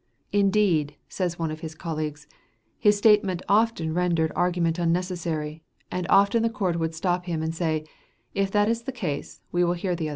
[0.31, 2.25] "Indeed," says one of his colleagues,
[2.79, 7.85] "his statement often rendered argument unnecessary, and often the court would stop him and say,
[8.33, 10.09] 'If that is the case, we will hear the other side.'"